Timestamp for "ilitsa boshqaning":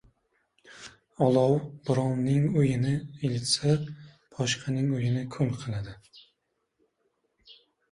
3.29-4.91